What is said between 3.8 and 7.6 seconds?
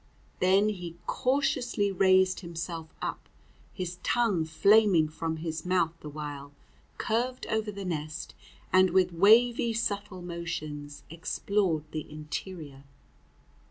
tongue flaming from his mouth the while, curved